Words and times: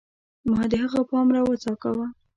ما 0.51 0.61
د 0.71 0.73
هغه 0.83 1.01
پام 1.09 1.27
راوڅکاوه 1.35 2.05